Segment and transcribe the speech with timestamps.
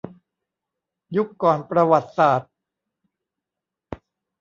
[1.15, 2.51] ยุคก่อนประวัติศาสตร์